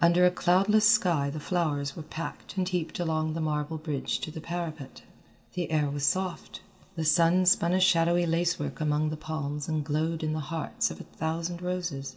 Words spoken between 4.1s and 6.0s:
to the parapet. The air